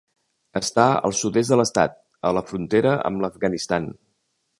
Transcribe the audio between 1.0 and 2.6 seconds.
al sud-est de l'estat, a la